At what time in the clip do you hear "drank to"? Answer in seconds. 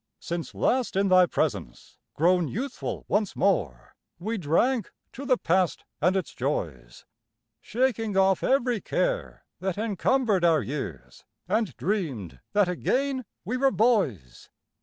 4.39-5.27